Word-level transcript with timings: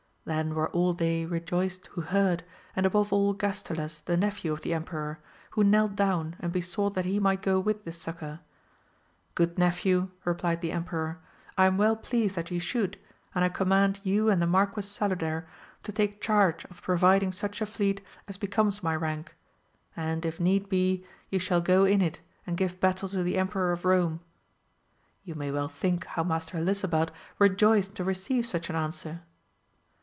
Then 0.23 0.53
were 0.53 0.69
all 0.69 0.93
they 0.93 1.25
rejoiced 1.25 1.87
who 1.87 2.01
heard, 2.01 2.43
and 2.75 2.85
above 2.85 3.11
all 3.11 3.33
Gastiles 3.33 4.01
the 4.01 4.15
nephew 4.15 4.53
of 4.53 4.61
the 4.61 4.71
Emperor, 4.73 5.19
who 5.49 5.63
knelt 5.63 5.95
down 5.95 6.35
and 6.39 6.53
besought 6.53 6.93
that 6.93 7.05
he 7.05 7.19
might 7.19 7.41
go 7.41 7.59
with 7.59 7.83
the 7.83 7.91
succour. 7.91 8.39
Good 9.33 9.57
nephew, 9.57 10.11
replied 10.23 10.61
the 10.61 10.71
emperor, 10.73 11.19
I 11.57 11.65
am 11.65 11.75
well 11.79 11.95
pleased 11.95 12.35
that 12.35 12.51
you 12.51 12.59
should, 12.59 12.99
and 13.33 13.43
I 13.43 13.49
command 13.49 13.99
you 14.03 14.29
and 14.29 14.39
the 14.39 14.45
Marquis 14.47 14.81
Saluder 14.83 15.47
to 15.81 15.91
take 15.91 16.21
charge 16.21 16.65
of 16.65 16.83
providing 16.83 17.31
such 17.31 17.59
a 17.59 17.65
fleet 17.65 18.05
as 18.27 18.37
becomes 18.37 18.83
my 18.83 18.95
rank, 18.95 19.35
and 19.97 20.23
if 20.23 20.39
need 20.39 20.69
be, 20.69 21.03
ye 21.31 21.39
shall 21.39 21.61
go 21.61 21.83
in 21.83 21.99
it 22.01 22.21
and 22.45 22.57
give 22.57 22.79
battle 22.79 23.09
to 23.09 23.23
the 23.23 23.39
Emperor 23.39 23.71
of 23.71 23.85
Rome. 23.85 24.19
You 25.23 25.33
may 25.33 25.49
well 25.51 25.67
think 25.67 26.05
how 26.05 26.23
Master 26.23 26.59
Helisabad 26.59 27.09
rejoiced 27.39 27.95
to 27.95 28.03
receive 28.03 28.45
such 28.45 28.69
an 28.69 28.75
answer. 28.75 29.23